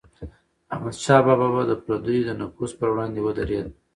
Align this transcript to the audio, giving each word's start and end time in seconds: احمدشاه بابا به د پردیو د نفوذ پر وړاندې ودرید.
احمدشاه 0.73 1.21
بابا 1.27 1.47
به 1.55 1.61
د 1.69 1.73
پردیو 1.83 2.25
د 2.27 2.29
نفوذ 2.41 2.71
پر 2.79 2.89
وړاندې 2.91 3.19
ودرید. 3.21 3.67